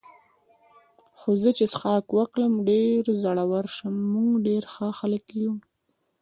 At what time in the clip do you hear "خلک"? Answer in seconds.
4.99-5.25